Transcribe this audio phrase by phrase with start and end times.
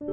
[0.00, 0.06] 呃，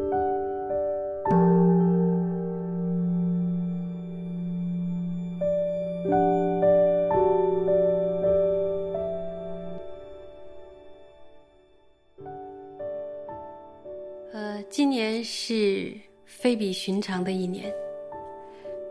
[14.69, 15.93] 今年是
[16.25, 17.71] 非比寻常的一年，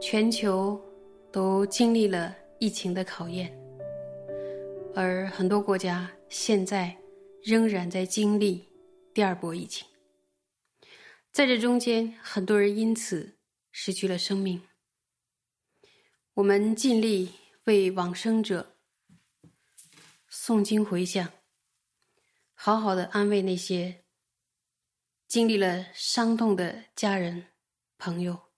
[0.00, 0.80] 全球
[1.32, 3.52] 都经历了疫情的考验，
[4.94, 6.94] 而很多国家现在
[7.42, 8.64] 仍然在经历
[9.12, 9.84] 第二波疫情。
[11.34, 13.40] 在这中间，很多人因此
[13.72, 14.62] 失去了生命。
[16.34, 18.76] 我们尽力为往生者
[20.30, 21.32] 诵经回向，
[22.54, 24.04] 好好的安慰那些。
[25.26, 27.48] 经历了伤痛的家人、
[27.98, 28.52] 朋友，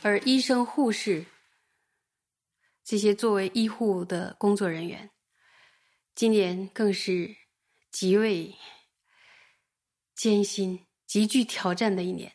[0.00, 1.26] 而医生、护士
[2.84, 5.10] 这些作为医护的工作人员，
[6.14, 7.34] 今年更是
[7.90, 8.54] 极为
[10.14, 12.32] 艰辛、极具挑战的一年。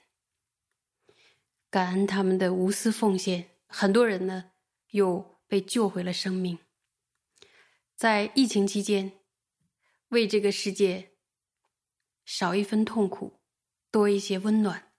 [1.69, 4.53] 感恩他们的无私奉献，很多人呢
[4.91, 6.57] 又被救回了生命。
[7.97, 9.19] 在疫情期间，
[10.07, 11.11] 为这个世界。
[12.23, 13.41] 少一分痛苦，
[13.91, 14.93] 多一些温暖。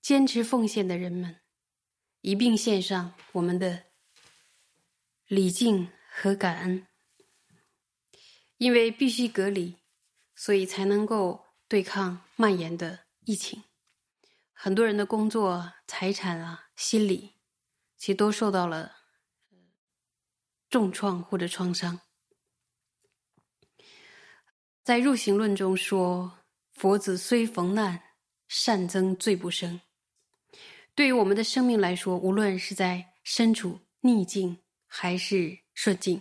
[0.00, 1.40] 坚持奉献的人们，
[2.22, 3.84] 一并献上我们的
[5.28, 6.84] 礼敬和感恩。
[8.56, 9.76] 因为必须隔离，
[10.34, 13.64] 所以才能够对抗蔓延的疫情。
[14.52, 17.34] 很多人的工作、财产啊、心理，
[17.96, 18.96] 其实都受到了
[20.70, 22.00] 重创或者创伤。
[24.82, 26.38] 在入行论中说。
[26.74, 28.02] 佛子虽逢难，
[28.48, 29.80] 善增罪不生。
[30.92, 36.20] 对于我们的生命来说，无论是在身处逆境还是顺境，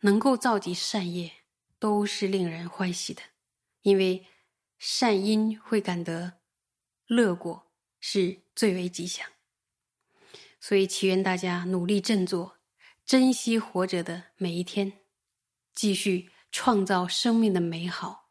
[0.00, 1.30] 能够造极善业，
[1.78, 3.22] 都是令人欢喜的。
[3.82, 4.26] 因为
[4.78, 6.40] 善因会感得
[7.06, 9.30] 乐果，是最为吉祥。
[10.60, 12.58] 所以祈愿大家努力振作，
[13.04, 15.00] 珍惜活着的每一天，
[15.74, 18.30] 继续创造生命的美好。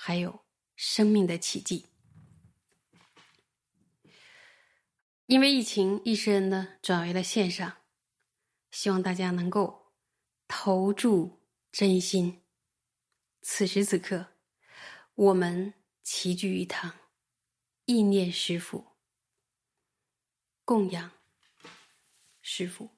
[0.00, 0.44] 还有
[0.76, 1.86] 生命的奇迹，
[5.26, 7.78] 因为疫情，一些人呢转为了线上，
[8.70, 9.92] 希望大家能够
[10.46, 12.44] 投注真心。
[13.42, 14.34] 此时此刻，
[15.18, 15.74] 我们
[16.04, 16.94] 齐聚一堂，
[17.86, 18.92] 意念师傅，
[20.64, 21.10] 供养
[22.40, 22.90] 师傅。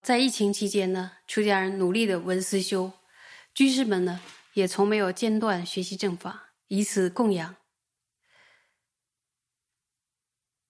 [0.00, 2.92] 在疫情期间呢，出家人努力的闻思修，
[3.52, 4.22] 居士们呢
[4.52, 7.56] 也从没有间断学习正法，以此供养，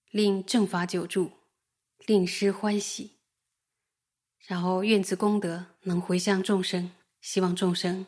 [0.09, 1.33] 令正法久住，
[2.07, 3.16] 令师欢喜。
[4.47, 8.07] 然后愿此功德能回向众生，希望众生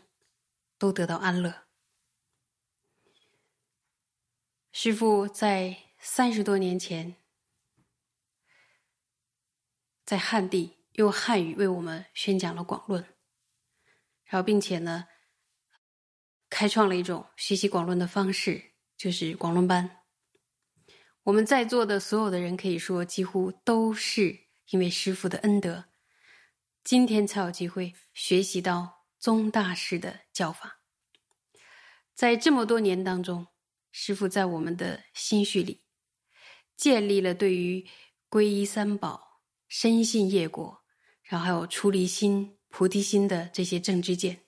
[0.78, 1.66] 都得到安乐。
[4.72, 7.16] 师父在三十多年前，
[10.04, 10.76] 在汉地。
[10.94, 13.00] 用汉语为我们宣讲了广论，
[14.24, 15.06] 然后并且呢，
[16.50, 20.02] 开创了一种学习广论的方式，就是广论班。
[21.22, 25.87] 我们在座的所有的人，可以说几乎都是因为师父的恩德，
[26.88, 30.80] 今天才有机会学习到宗大师的教法。
[32.14, 33.48] 在这么多年当中，
[33.92, 35.82] 师傅在我们的心绪里
[36.78, 37.86] 建立了对于
[38.30, 40.82] 皈依三宝、深信业果。
[41.24, 44.40] 然后还有出离心、菩提心的这些正知见，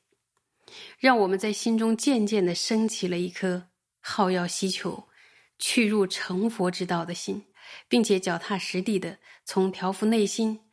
[0.98, 3.68] 让我们在心中渐渐的升起了一颗
[4.00, 5.10] 好要希求、
[5.58, 7.44] 去入成佛之道的心，
[7.86, 10.69] 并且脚踏实地的从调伏内心、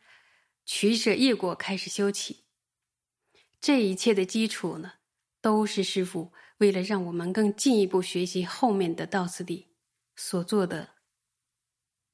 [0.67, 2.44] 取舍业果开始修起。
[3.61, 4.95] 这一切的基础呢，
[5.41, 9.69] 都是师傅为了让我们更进一步学习后面的道次第
[10.16, 10.89] 所做的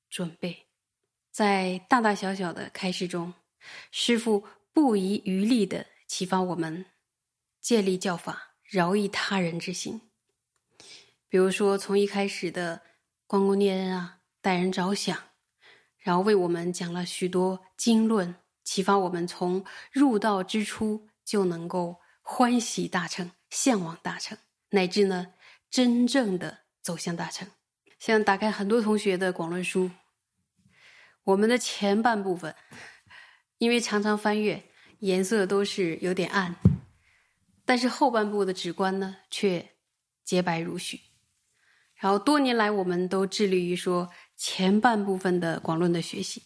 [0.08, 0.68] 准备，
[1.32, 3.34] 在大大小小的开示中。
[3.90, 6.86] 师傅不遗余力的启发我们
[7.60, 10.00] 建立教法、饶益他人之心。
[11.28, 12.84] 比如说，从一开始的
[13.26, 15.18] 光顾念恩啊，待人着想，
[15.98, 24.38] 然后为我们讲了许多经论，启发我们从入道之初就能够欢喜大成、向往大成，
[24.70, 25.34] 乃至呢
[25.70, 27.48] 真正的走向大成。
[28.00, 29.92] 像打开很多同学的广论书，
[31.24, 32.56] 我们的前半部分。
[33.60, 34.62] 因为常常翻阅，
[35.00, 36.54] 颜色都是有点暗，
[37.64, 39.66] 但是后半部的纸观呢，却
[40.26, 41.00] 洁白如许。
[41.96, 46.44] 然后多年来，我们都致力于说前半部分的广论的学习。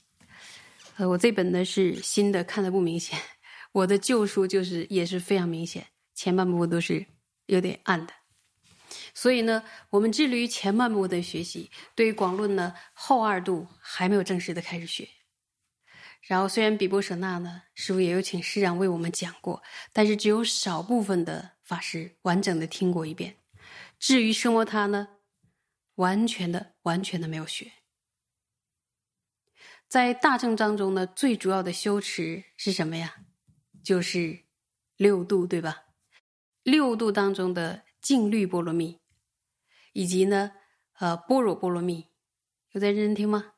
[0.98, 3.20] 呃，我这本呢是新的，看的不明显。
[3.72, 5.86] 我的旧书就是也是非常明显，
[6.16, 7.06] 前半部都是
[7.46, 8.14] 有点暗的。
[9.14, 15.08] 所以呢，我们致力于前半部的学习，对于广论呢后二度还没有正式的开始学。
[16.22, 19.62] 然后虽然比波舍那呢，师傅也有请师长为我们讲过，
[19.94, 23.36] 但是只有少部分的法师完整的听过一遍。
[24.00, 25.08] 至于奢摩他呢，
[25.96, 27.72] 完全的、完全的没有学。
[29.88, 33.16] 在大正当中呢，最主要的修持是什么呀？
[33.82, 34.42] 就是
[34.98, 35.86] 六度，对吧？
[36.64, 39.00] 六度当中的净律波罗蜜，
[39.94, 40.52] 以及呢，
[41.00, 42.08] 呃，般若波罗蜜，
[42.72, 43.54] 有在认真听吗？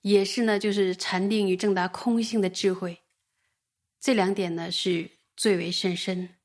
[0.00, 3.02] 也是呢，就是禅定与正达空性的智慧，
[4.00, 6.36] 这两点呢是最为甚深，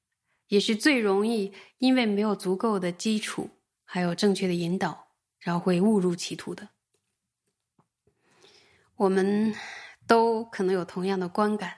[0.49, 3.49] 也是最容易因为没有足够的基础，
[3.83, 5.07] 还有正确的引导，
[5.39, 6.69] 然后会误入歧途的。
[8.95, 9.53] 我们
[10.07, 11.77] 都可能有同样的观感，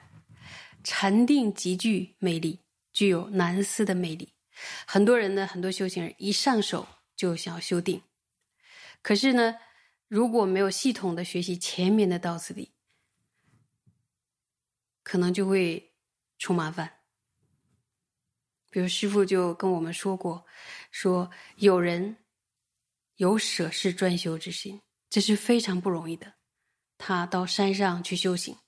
[0.84, 2.60] 禅定极具魅力，
[2.92, 4.34] 具有难思的魅力。
[4.86, 6.86] 很多人呢，很多修行人一上手
[7.16, 8.02] 就想要修定，
[9.02, 9.56] 可是呢，
[10.08, 12.72] 如果没有系统的学习前面的道次第，
[15.02, 15.94] 可能就会
[16.38, 17.00] 出麻烦。
[18.70, 20.44] 比如师傅就跟我们说过，
[20.90, 22.18] 说有人
[23.16, 26.35] 有舍事专修之心，这是非常不容易的。
[26.98, 28.58] 他到山上去修行，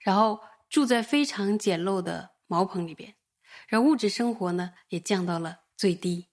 [0.00, 3.16] 然后住在非常简陋的茅棚里边，
[3.68, 6.28] 然后物质生活呢也降到了最低，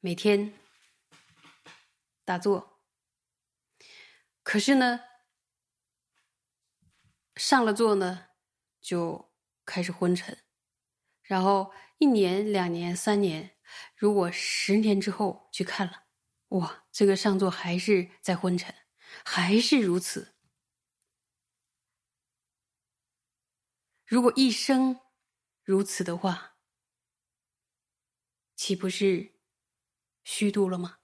[0.00, 0.52] 每天
[2.24, 2.80] 打坐。
[4.42, 5.00] 可是呢，
[7.36, 8.26] 上了座呢
[8.80, 9.32] 就
[9.64, 10.36] 开始昏沉，
[11.22, 13.56] 然后一年、两年、三年，
[13.94, 16.02] 如果十年之后去看了，
[16.48, 18.74] 哇，这个上座还是在昏沉，
[19.24, 20.31] 还是如此。
[24.12, 25.00] 如果一生
[25.62, 26.58] 如此的话，
[28.54, 29.40] 岂不是
[30.22, 30.98] 虚度了吗？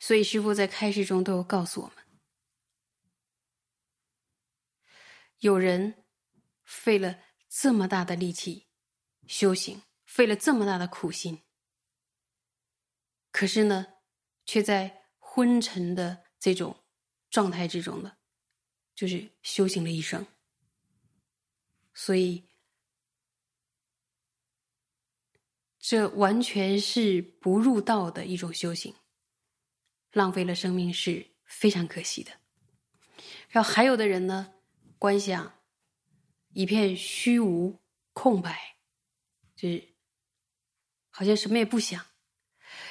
[0.00, 1.96] 所以师父在开示中都有告诉我们：
[5.40, 6.06] 有人
[6.64, 8.68] 费了这么大的力气
[9.26, 11.42] 修行，费了这么大的苦心，
[13.30, 13.86] 可是呢，
[14.46, 16.82] 却在昏沉的这种
[17.28, 18.16] 状态之中呢，
[18.94, 20.26] 就是修行了一生。
[21.92, 22.48] 所以，
[25.78, 28.94] 这完全是不入道的一种修行，
[30.12, 32.30] 浪费了生命是非常可惜的。
[33.48, 34.54] 然后还有的人呢，
[34.98, 35.60] 观想
[36.50, 37.80] 一片虚无
[38.12, 38.76] 空白，
[39.56, 39.94] 就是
[41.10, 42.06] 好像什么也不想，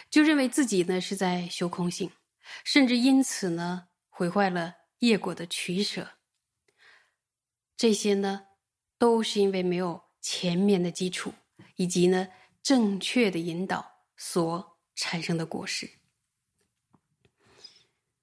[0.09, 2.11] 就认为自己呢是在修空性，
[2.65, 6.17] 甚至因此呢毁坏了业果的取舍。
[7.77, 8.48] 这些呢。
[8.99, 11.33] 都是因为没有前面的基础，
[11.77, 12.27] 以及呢
[12.61, 15.89] 正确的引导所产生的果实。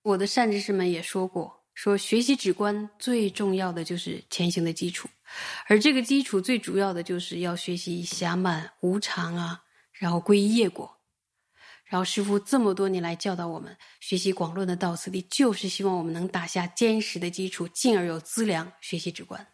[0.02, 5.08] 我的善知识们也说过，说学习止观最重要的就是前行的基础，
[5.66, 10.92] 而这个基础最主要的就是要学习暇满无常啊，然后归业果。
[11.84, 19.46] 然后师傅这么多年来教导我们学习广论的道次第，就是希望我们能打下坚实的基础，进而有资粮学习止观。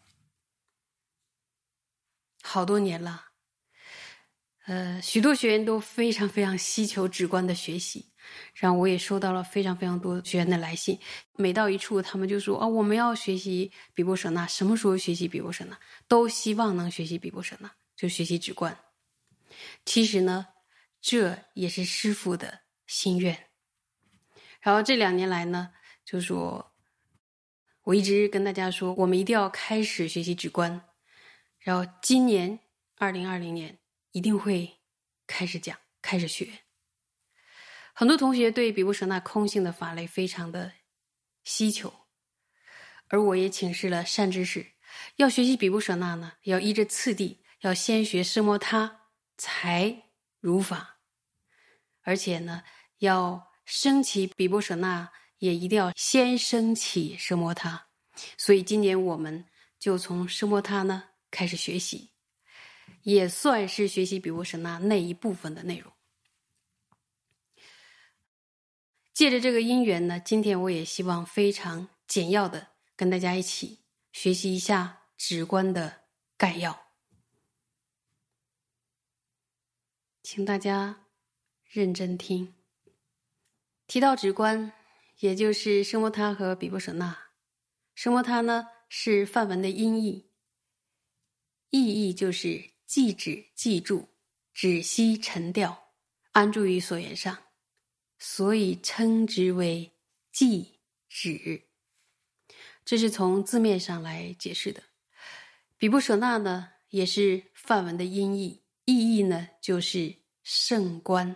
[2.53, 3.29] 好多年了，
[4.67, 8.11] 呃，许多学员都非常非常希求直观的学习，
[8.53, 10.99] 然后我也收到了非常非常多学员的来信。
[11.35, 15.75] 每到一处，他们就说：“哦，我们要学习比波舍那，什么时候学习比波舍那？
[16.07, 18.77] 都希望能学习比波舍那，就学习直观。”
[19.83, 20.45] 其实呢，
[21.01, 23.47] 这也是师傅的心愿。
[24.61, 25.71] 然后这两年来呢，
[26.05, 26.71] 就说，
[27.85, 30.79] 我一直跟大家说，我们一定要开始学习直观。
[31.63, 32.59] 然后今年
[32.97, 33.79] 二零二零年
[34.11, 34.81] 一定会
[35.25, 36.47] 开始讲，开始学。
[37.93, 40.73] 很多同学对比布舍那空性的法类非常的
[41.43, 41.93] 需求，
[43.07, 44.73] 而我也请示了善知识，
[45.15, 50.99] 要学习比布舍那呢，要依着次第，要先学奢摩他才如法，
[52.01, 52.63] 而且呢，
[52.97, 57.87] 要升起比布舍那，也一定要先升起奢摩他。
[58.37, 59.45] 所以今年我们
[59.79, 61.11] 就从奢摩他呢。
[61.33, 62.11] 开始学习，
[63.01, 65.91] 也算是学习比波舍那那一部分的内容。
[69.15, 73.79] 借着这个因缘呢，今天我也希望非常简要的跟大家一起
[74.11, 76.03] 学习一下直观的
[76.37, 76.91] 概要，
[80.21, 81.07] 请大家
[81.65, 82.53] 认真听。
[83.87, 84.71] 提到直观，
[85.17, 87.17] 也就是声摩他和比波舍那，
[87.95, 90.32] 声摩他呢是梵文的音译。
[91.73, 94.07] 意义就是记止、记住、
[94.53, 95.91] 止息、沉掉、
[96.31, 97.35] 安住于所缘上，
[98.19, 99.91] 所以称之为
[100.31, 101.63] 记止。
[102.85, 104.83] 这是从字面上来解释的。
[105.75, 111.35] 比布舍那呢，也是梵文的音译，意义呢就是圣观。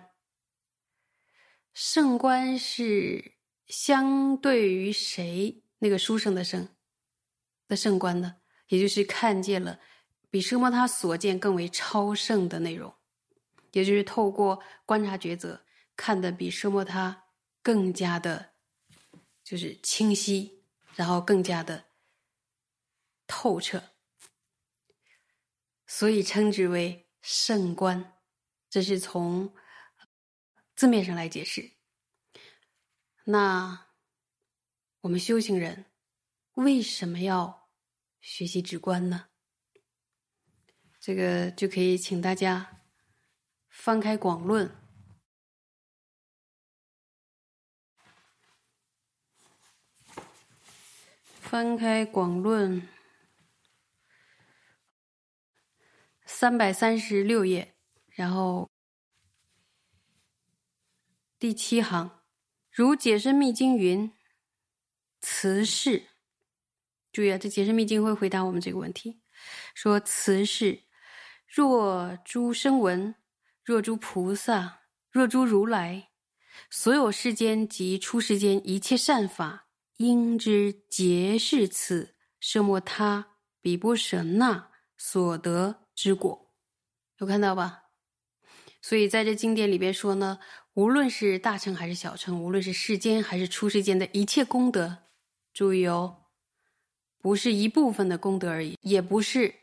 [1.73, 3.33] 圣观是
[3.65, 6.69] 相对于谁那个书生的圣
[7.67, 8.35] 的圣观呢？
[8.67, 9.79] 也就是看见了
[10.29, 12.93] 比奢摩他所见更为超胜的内容，
[13.71, 15.65] 也就是透过观察抉择，
[15.95, 17.25] 看得比奢摩他
[17.61, 18.53] 更加的，
[19.43, 20.63] 就是清晰，
[20.95, 21.85] 然后更加的
[23.25, 23.81] 透彻，
[25.85, 28.17] 所以称之为圣观。
[28.69, 29.53] 这是从。
[30.75, 31.71] 字面上来解释，
[33.23, 33.87] 那
[35.01, 35.85] 我们修行人
[36.53, 37.71] 为什么要
[38.21, 39.26] 学习直观呢？
[41.07, 42.81] 这个就可以请大家
[43.69, 44.67] 翻开《广论》，
[51.39, 52.81] 翻开《广论》
[56.25, 57.73] 三百三十六页，
[58.09, 58.69] 然后。
[61.39, 62.21] 第七行，
[62.69, 64.11] 如解深密经云
[65.21, 66.09] ：“此事，
[67.13, 69.21] 注意啊，这解深密经会回答我们这个问题。
[69.73, 70.86] 说此事，
[71.47, 73.15] 若诸声闻，
[73.63, 76.09] 若诸菩萨，若诸如来，
[76.69, 86.53] 所有世间及出世间一切善法，应知皆是此舍摩他比波舍那所得之果。”
[87.19, 87.85] 有看到吧？
[88.81, 90.39] 所以在这经典里边说呢。
[90.73, 94.95] 无论是大乘还是小乘，无论是世间还是出世间的一切功德，
[95.51, 96.25] 注意哦，
[97.17, 99.55] 不是一部分的功德而已，也不是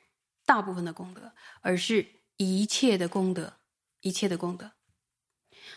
[0.45, 3.61] 大部分的功德，而是一切的功德，
[4.01, 4.73] 一切的功德。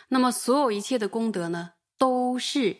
[0.10, 2.78] 那么，所有一切的功德呢，都是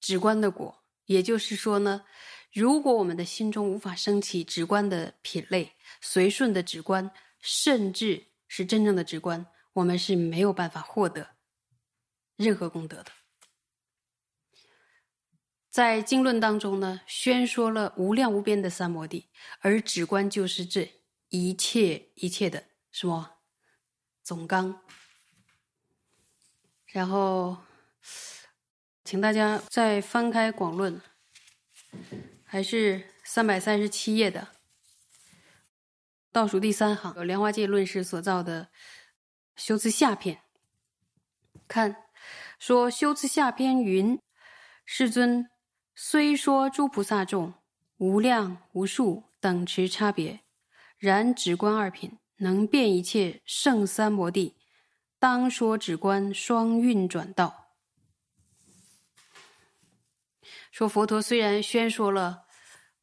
[0.00, 0.82] 止观的果。
[1.06, 2.04] 也就是说呢，
[2.52, 7.10] 如果我们的心中无法升起止观的品类，随顺的止观，
[7.40, 9.46] 甚至是真正的止观。
[9.72, 11.36] 我们是没有办法获得
[12.36, 13.12] 任何功德的。
[15.76, 19.28] 在经论当中呢，宣说了无量无边的三摩地，
[19.60, 20.90] 而止观就是这
[21.28, 23.40] 一切一切的什么
[24.22, 24.80] 总纲。
[26.86, 27.58] 然后，
[29.04, 30.98] 请大家再翻开广论，
[32.46, 34.48] 还是三百三十七页的
[36.32, 38.70] 倒数第三行，有莲花戒论师所造的。
[39.56, 40.40] 修辞下篇，
[41.68, 42.04] 看
[42.58, 44.18] 说修辞下篇云：
[44.86, 45.50] 世尊
[45.98, 47.54] 虽说诸菩萨众
[47.96, 50.40] 无量无数等持差别，
[50.98, 54.54] 然只观二品能变一切圣三摩地，
[55.18, 57.72] 当说只观双运转道。
[60.70, 62.44] 说佛陀虽然宣说了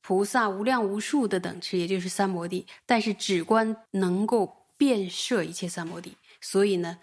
[0.01, 6.15] 菩萨无量无数的等持，也就是三摩地，但是只观能够遍摄一切三摩地。
[6.39, 6.99] 所以呢，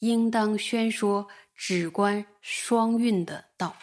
[0.00, 3.74] 应当宣说只观双运的道。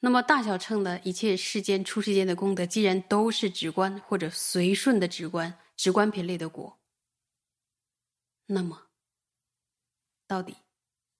[0.00, 6.78] 那么大小乘的一切世间出世间的功德，既然都是直观或者随顺的直观、直观品类的果，
[8.46, 8.88] 那么
[10.26, 10.56] 到底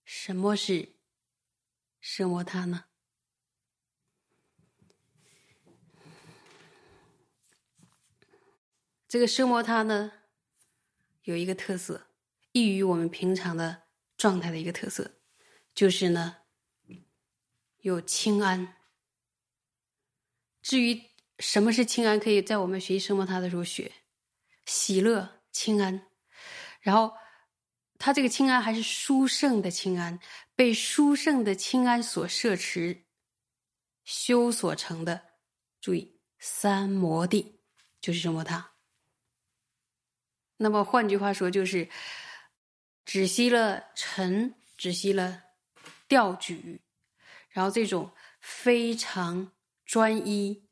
[0.04, 0.96] 什么是
[2.02, 2.84] 奢摩他呢？
[9.08, 10.12] 这个奢摩他呢，
[11.22, 12.08] 有一个特色。
[12.52, 13.82] 异于我们平常的
[14.16, 15.18] 状态的一个特色，
[15.74, 16.38] 就是呢，
[17.86, 18.74] 有清安。
[20.60, 21.00] 至于
[21.38, 23.92] 什么是清安，可以在我们学习生摩他的时候学，
[24.64, 26.08] 喜乐清安。
[26.80, 27.14] 然后，
[27.96, 30.18] 他这个清安还是殊胜的清安，
[30.56, 33.04] 被殊胜的清安所摄持、
[34.04, 35.22] 修所成的。
[35.80, 37.60] 注意，三摩地
[38.00, 38.72] 就是生摩他。
[40.56, 41.88] 那么换句话说，就是。
[43.04, 45.40] 止息了尘，止息了
[46.08, 46.80] 调举，
[47.56, 49.50] 然后这种非常
[49.86, 50.68] 专一，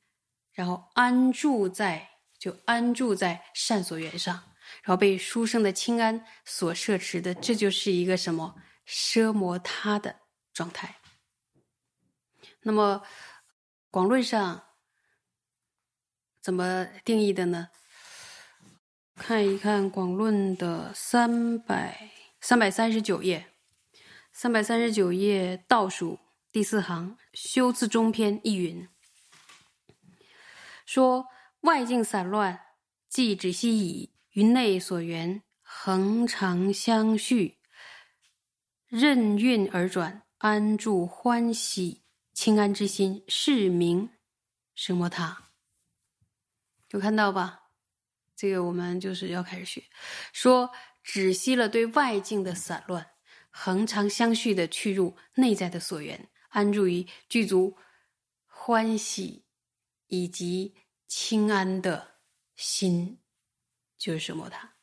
[0.53, 4.35] 然后安住在就安住在善所缘上，
[4.83, 10.17] 然后被书生的清安所摄持的，这就是一个什么奢摩他的
[10.53, 10.97] 状态。
[12.65, 13.03] 那么
[13.91, 14.65] 广论上
[16.43, 17.71] 怎么定义的呢？
[19.17, 22.11] 看一看广论的三百。
[22.41, 23.47] 三百三十九页，
[24.31, 26.19] 三百三十九页倒数
[26.55, 28.89] 第四行，修字中篇一云，
[30.87, 31.27] 说
[31.63, 32.61] 外境散乱，
[33.09, 34.15] 即止息矣。
[34.35, 37.59] 于内所缘，恒常相续，
[38.87, 44.11] 任运而转，安住欢喜清安之心，是名
[44.77, 45.51] 什么他？
[46.91, 47.63] 有看到吧？
[48.37, 49.83] 这个我们就是要开始学，
[50.33, 50.71] 说
[51.03, 53.05] 止息了对外境的散乱，
[53.51, 57.77] 恒常相续的去入内在的所缘，安住于具足
[58.47, 59.45] 欢喜
[60.07, 60.75] 以及
[61.07, 62.21] 清安的
[62.55, 63.21] 心。
[63.97, 64.77] 就是奢摩他。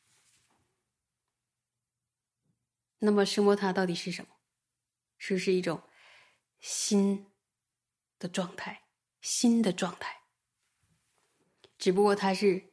[2.98, 4.30] 那么奢摩他到底是什么？
[5.16, 5.80] 是不是一种
[6.58, 7.32] 心
[8.18, 8.88] 的状态？
[9.20, 10.22] 心的状态。
[11.78, 12.72] 只不过它是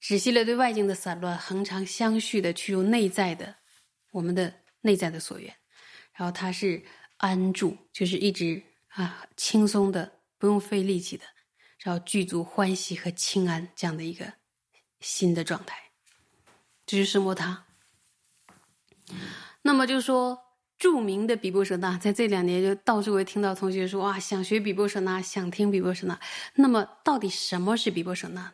[0.00, 3.58] 止息了对外境的散乱，恒常相续的去入内在的
[4.10, 5.56] 我们的内在的所缘，
[6.12, 6.84] 然后它是
[7.22, 11.24] 安住，就是一直啊轻松的，不用费力气的，
[11.78, 14.34] 然后具足欢喜和清安这样的一个。
[15.04, 15.90] 新的状态，
[16.86, 17.66] 这就是摩他。
[19.62, 20.38] 那么就说，
[20.78, 26.20] 著名的比波舍那，在这两年就到处会听到同学说：“哇，想学比波舍那，想听比波舍那。”
[26.54, 28.52] 那么，到底什么是比波舍那呢？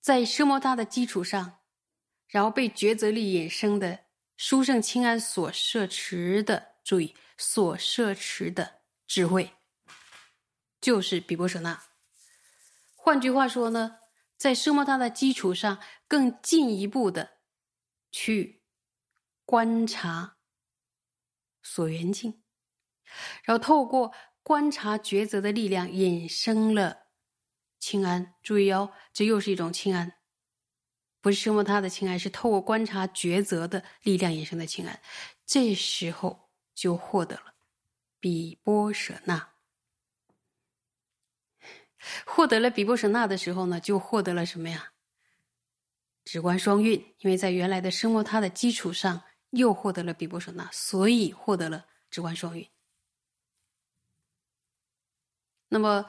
[0.00, 1.58] 在奢摩他的基础上，
[2.26, 4.00] 然后被抉择力衍生的
[4.36, 9.54] 殊胜清安所摄持的，注意所摄持的智慧，
[10.80, 11.82] 就是比波舍那。
[12.94, 13.98] 换句话说呢？
[14.36, 17.38] 在奢摩他的基础上，更进一步的
[18.12, 18.62] 去
[19.44, 20.36] 观察
[21.62, 22.44] 所缘境，
[23.42, 27.06] 然后透过观察抉择的力量，引生了
[27.80, 28.34] 清安。
[28.42, 30.18] 注意哦，这又是一种清安，
[31.20, 35.00] 不是奢摩他的清安，是透过观察抉择的力量引生的清安。
[35.44, 36.45] 这时候
[36.76, 37.54] 就获得了
[38.20, 39.48] 比波舍那。
[42.26, 44.92] 获得了比波舍那的时候呢，就获得了什么呀？
[46.22, 52.68] 直观双运，因为在原来的生摩他的基础上，又获得了比波舍那，所以获得了直观双运。
[55.68, 56.06] 那么，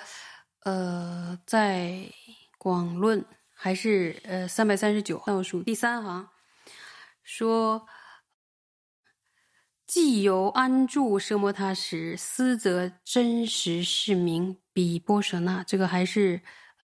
[0.59, 2.11] 呃，在
[2.57, 6.29] 广论还是呃三百三十九倒数第三行
[7.23, 7.87] 说。
[9.87, 15.63] 既由安住奢摩他时，思则真实是名比波舍那。
[15.63, 16.41] 这个还是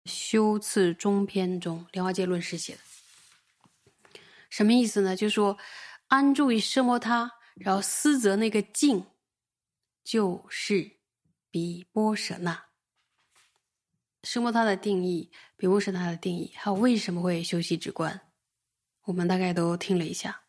[0.03, 2.79] 修次中篇中莲花戒论师写的。
[4.49, 5.15] 什么意思呢？
[5.15, 5.57] 就是说
[6.07, 9.05] 安住于奢摩他，然后思则那个境，
[10.03, 10.99] 就是
[11.49, 12.65] 比波舍那。
[14.23, 18.19] 奢摩他的定义，比波舍那的定义，还有为什么会修习止观，
[19.03, 20.41] 我们大概都听了一下。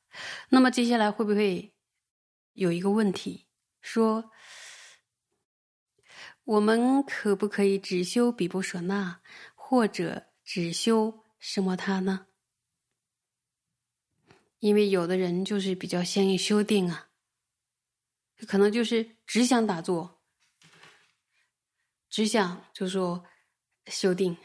[0.49, 1.72] 那么接下来会不会？
[2.55, 3.47] 有一个问题，
[3.81, 4.31] 说
[6.45, 9.23] 我们可不可以只修比波舍那，
[9.55, 12.27] 或者只修什么他呢？
[14.59, 17.09] 因为有的人就是比较相应修定啊，
[18.47, 20.21] 可能就是只想打坐，
[22.11, 23.25] 只想就说
[23.87, 24.37] 修定，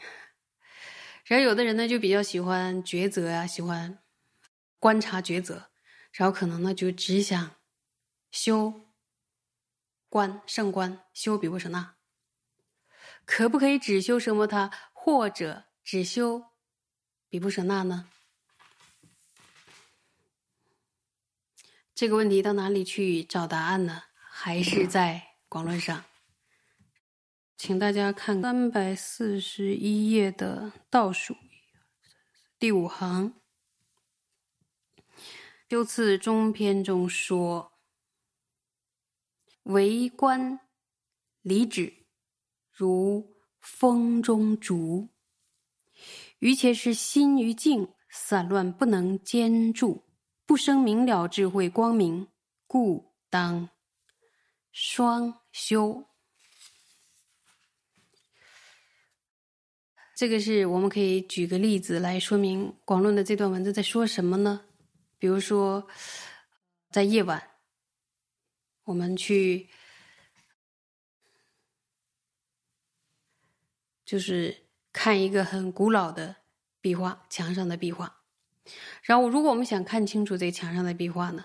[1.24, 4.02] 然后有的人呢就比较喜欢抉择啊，喜欢
[4.78, 5.70] 观察抉择，
[6.12, 7.57] 然后可能呢就只想。
[8.30, 8.88] 修
[10.08, 11.96] 观圣观，修比波舍那，
[13.24, 16.44] 可不可以只修奢摩他，或者只修
[17.28, 18.08] 比波舍那呢？
[21.94, 24.04] 这个问题到哪里去找答案呢？
[24.14, 26.04] 还是在广论上？
[27.56, 31.36] 请大家看三百四十一页的倒数
[32.58, 33.34] 第五行，
[35.68, 37.72] 修次中篇中说。
[39.64, 40.60] 为官
[41.42, 41.92] 离指，
[42.72, 45.08] 如风中烛。
[46.38, 50.04] 余且是心于静，散乱不能兼住，
[50.46, 52.28] 不生明了智慧光明，
[52.66, 53.68] 故当
[54.70, 56.04] 双修。
[60.16, 64.64] 这个是我们可以举个例子来说明广论的这段文字在说什么呢？
[65.18, 65.86] 比如说，
[66.90, 67.57] 在夜晚。
[68.88, 69.68] 我们去，
[74.02, 76.36] 就是看一个很古老的
[76.80, 78.22] 壁画，墙上的壁画。
[79.02, 81.44] 然后，如果我们想看清楚这墙上的壁画呢，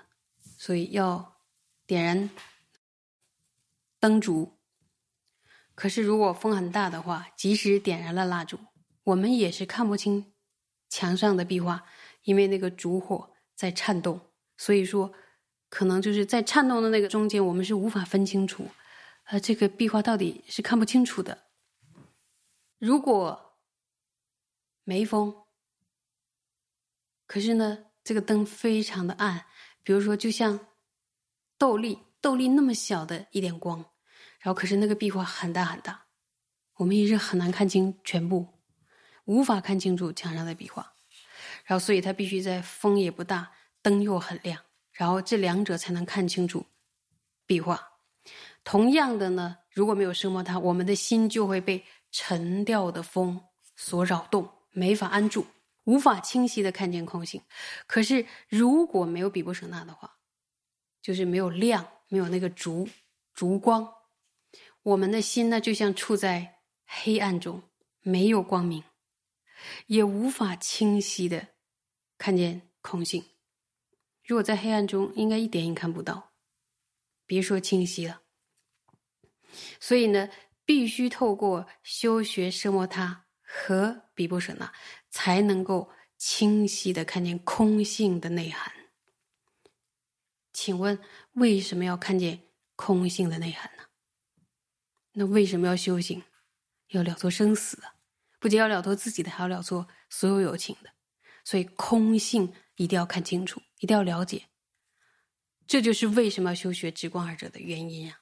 [0.58, 1.42] 所以要
[1.86, 2.30] 点燃
[4.00, 4.58] 灯烛。
[5.76, 8.58] 可是，如果风很大的话，即使点燃了蜡烛，
[9.04, 10.34] 我们也是看不清
[10.88, 11.84] 墙上的壁画，
[12.24, 14.32] 因为那个烛火在颤动。
[14.56, 15.14] 所以说。
[15.74, 18.70] 可能就是在颤动的那个中间，我们是无法分清楚，
[19.24, 21.46] 呃，这个壁画到底是看不清楚的。
[22.78, 23.58] 如果
[24.84, 25.34] 没风，
[27.26, 29.48] 可是呢，这个灯非常的暗，
[29.82, 30.60] 比如说就像
[31.58, 33.80] 豆粒豆粒那么小的一点光，
[34.42, 36.06] 然后可是那个壁画很大很大，
[36.76, 38.48] 我们一直很难看清全部，
[39.26, 40.94] 无法看清楚墙上的壁画，
[41.66, 44.62] 然后所以它必须在风也不大，灯又很亮，
[44.94, 46.66] 然后这两者才能看清楚
[47.46, 47.82] 壁画。
[48.64, 53.42] 同样的呢，如果没有声波塔，我们的心就会被沉掉的风
[53.76, 55.46] 所扰动，没法安住，
[55.84, 57.42] 无法清晰的看见空性。
[57.88, 60.18] 可是如果没有比波舍那的话，
[61.02, 62.88] 就是没有亮，没有那个烛
[63.34, 63.94] 烛光，
[64.84, 67.62] 我们的心呢就像处在黑暗中，
[68.00, 68.82] 没有光明，
[69.88, 71.46] 也无法清晰的
[72.18, 73.33] 看见空性。
[74.26, 76.34] 如果在黑暗中，应该一点也看不到，
[77.26, 78.22] 别说清晰了。
[79.80, 80.30] 所以呢，
[80.66, 84.74] 必须透过修学奢摩他和比波舍那，
[85.10, 88.74] 才能够清晰的看见空性的内涵。
[90.54, 91.00] 请问
[91.34, 93.84] 为什么要看见空性的内涵呢？
[95.14, 96.24] 那为什么要修行？
[96.88, 97.82] 要了脱生死！
[98.40, 100.92] 不仅要了脱自己的，还要了脱所有有情的。
[101.44, 104.50] 所以空性一定要看清楚，一定要了解。
[105.66, 108.22] 这就是为什么要修学直观二者的原因啊！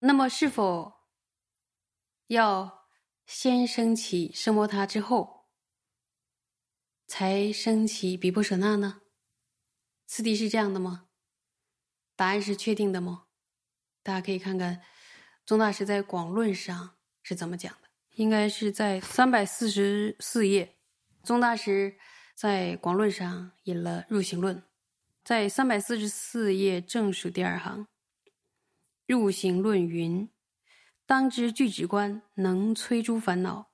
[0.00, 0.92] 那么，是否
[2.26, 2.88] 要
[3.24, 5.48] 先升起圣摩他之后，
[7.06, 9.00] 才升起比波舍那呢？
[10.06, 11.08] 次第是这样的吗？
[12.14, 13.24] 答案是确定的吗？
[14.02, 14.82] 大家可以看看
[15.46, 20.76] 宗大师在广论上是怎么讲的，应该是在三百四十四页。
[21.22, 21.98] 宗大师
[22.34, 24.62] 在广论上引了入行论，
[25.22, 27.86] 在三百四十四页正数第二行。
[29.06, 30.28] 入行论云：
[31.06, 33.70] 当知具止观能摧诸烦恼，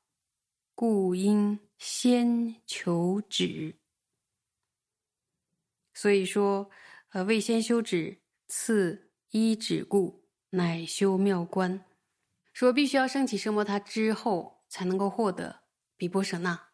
[0.74, 3.78] 故应先求止。
[5.94, 6.70] 所以说，
[7.10, 11.84] 呃，未先修止，次依止故，乃修妙观。
[12.52, 15.62] 说必须要升起圣摩他之后，才能够获得
[15.96, 16.69] 比波舍那。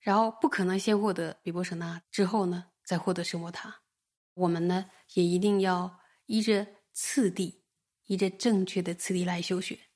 [0.00, 3.82] 然后不可能先获得比波舍那之后呢，再获得圣莫塔。
[4.34, 6.00] 我们呢，也一定要。
[6.28, 7.64] 依着次第，
[8.04, 9.87] 依着正确的次第来修学。